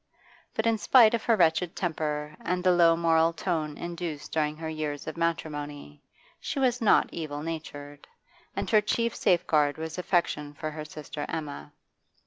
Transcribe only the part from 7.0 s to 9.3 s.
evil natured, and her chief